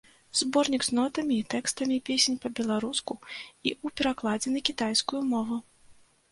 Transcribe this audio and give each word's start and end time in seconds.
Зборнік 0.37 0.85
з 0.87 0.95
нотамі 0.99 1.35
і 1.41 1.43
тэкстамі 1.55 1.97
песень 2.09 2.41
па-беларуску 2.47 3.13
і 3.29 3.69
ў 3.85 3.95
перакладзе 4.01 4.57
на 4.59 4.67
кітайскую 4.71 5.21
мову. 5.33 5.65